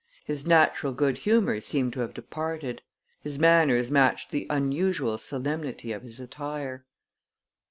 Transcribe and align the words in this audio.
His 0.25 0.47
natural 0.47 0.93
good 0.93 1.19
humor 1.19 1.61
seemed 1.61 1.93
to 1.93 1.99
have 1.99 2.15
departed. 2.15 2.81
His 3.21 3.37
manners 3.37 3.91
matched 3.91 4.31
the 4.31 4.47
unusual 4.49 5.19
solemnity 5.19 5.91
of 5.91 6.01
his 6.01 6.19
attire. 6.19 6.87